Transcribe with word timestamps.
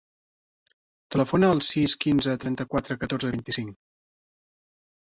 Telefona 1.15 1.51
al 1.57 1.61
sis, 1.67 1.95
quinze, 2.07 2.35
trenta-quatre, 2.47 2.99
catorze, 3.05 3.35
vint-i-cinc. 3.39 3.79